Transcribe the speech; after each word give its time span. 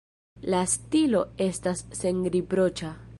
La 0.53 0.61
stilo 0.71 1.21
estas 1.47 1.85
senriproĉa. 2.01 2.93